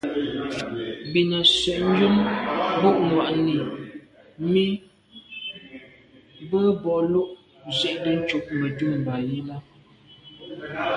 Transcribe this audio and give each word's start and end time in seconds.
Bìn 1.11 1.29
à’ 1.39 1.41
sə̌’ 1.57 1.75
njən 1.89 2.15
mbu’ŋwà’nǐ 2.77 3.55
mì 4.51 4.65
bə̂ 6.49 6.63
bo 6.81 6.93
lô’ 7.11 7.23
nzi’tə 7.69 8.11
ncob 8.19 8.45
Mə̀dʉ̂mbὰ 8.59 9.15
yi 9.29 9.39
lα. 9.47 9.57